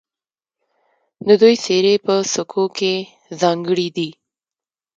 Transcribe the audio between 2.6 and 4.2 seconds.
کې ځانګړې دي